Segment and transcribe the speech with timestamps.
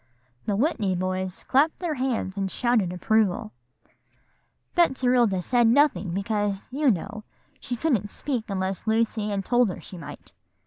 [0.47, 3.51] '"The Whitney boys clapped their hands and shouted approval.
[4.75, 7.23] "Betserilda said nothing, because, you know,
[7.59, 10.31] she couldn't speak unless Lucy Ann told her she might.